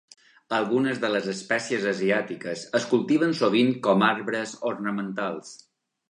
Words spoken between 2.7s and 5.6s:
es cultiven sovint com arbres ornamentals.